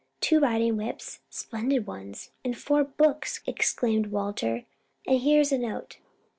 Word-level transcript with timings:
"Two 0.19 0.39
riding 0.39 0.77
whips 0.77 1.19
splendid 1.29 1.85
ones 1.85 2.31
and 2.43 2.57
four 2.57 2.83
books!" 2.83 3.39
exclaimed 3.45 4.07
Walter; 4.07 4.65
"and 5.05 5.19
here's 5.21 5.51
a 5.51 5.59
note." 5.59 5.99